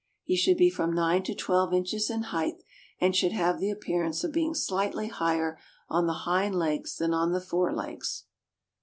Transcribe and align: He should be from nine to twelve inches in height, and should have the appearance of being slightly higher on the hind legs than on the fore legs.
He 0.23 0.35
should 0.35 0.57
be 0.57 0.71
from 0.71 0.93
nine 0.93 1.21
to 1.25 1.35
twelve 1.35 1.71
inches 1.75 2.09
in 2.09 2.23
height, 2.23 2.63
and 2.99 3.15
should 3.15 3.33
have 3.33 3.59
the 3.59 3.69
appearance 3.69 4.23
of 4.23 4.31
being 4.33 4.55
slightly 4.55 5.09
higher 5.09 5.59
on 5.89 6.07
the 6.07 6.13
hind 6.25 6.55
legs 6.55 6.97
than 6.97 7.13
on 7.13 7.33
the 7.33 7.39
fore 7.39 7.71
legs. 7.71 8.23